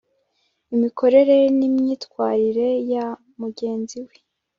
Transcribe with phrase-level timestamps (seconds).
[0.75, 3.05] imikorere n'imyitwarire ya
[3.39, 4.15] mugenzi we